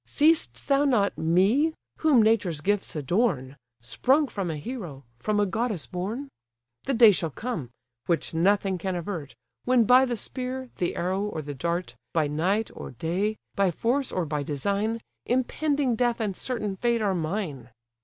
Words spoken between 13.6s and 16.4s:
force, or by design, Impending death and